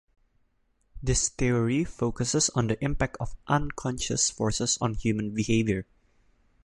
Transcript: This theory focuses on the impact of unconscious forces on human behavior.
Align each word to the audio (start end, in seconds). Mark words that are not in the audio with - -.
This 1.03 1.29
theory 1.29 1.83
focuses 1.83 2.49
on 2.55 2.65
the 2.65 2.83
impact 2.83 3.17
of 3.19 3.35
unconscious 3.45 4.31
forces 4.31 4.79
on 4.81 4.95
human 4.95 5.31
behavior. 5.35 5.85